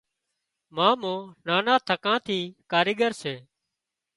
مامو 0.75 1.15
نانان 1.45 1.79
ٿڪان 1.87 2.17
ٿي 2.25 2.39
ڪاريڳر 2.71 3.11
سي 3.21 3.35